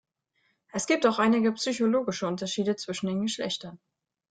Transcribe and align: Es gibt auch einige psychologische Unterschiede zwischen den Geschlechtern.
Es 0.73 0.87
gibt 0.87 1.05
auch 1.05 1.19
einige 1.19 1.51
psychologische 1.51 2.25
Unterschiede 2.25 2.75
zwischen 2.75 3.05
den 3.05 3.21
Geschlechtern. 3.21 3.79